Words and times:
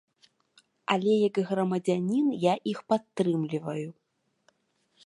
Але 0.95 1.13
як 1.27 1.35
грамадзянін 1.49 2.33
я 2.45 2.53
іх 2.73 2.83
падтрымліваю. 2.95 3.89